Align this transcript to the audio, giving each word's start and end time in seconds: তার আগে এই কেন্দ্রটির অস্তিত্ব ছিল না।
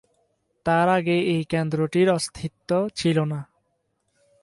তার 0.65 0.87
আগে 0.89 1.15
এই 1.33 1.43
কেন্দ্রটির 1.43 2.09
অস্তিত্ব 2.09 2.69
ছিল 2.95 3.17
না। 3.23 3.39